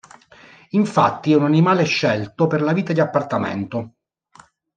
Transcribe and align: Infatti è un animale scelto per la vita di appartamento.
Infatti 0.69 1.31
è 1.31 1.35
un 1.35 1.43
animale 1.43 1.83
scelto 1.83 2.47
per 2.47 2.63
la 2.63 2.73
vita 2.73 2.91
di 2.91 2.99
appartamento. 2.99 3.97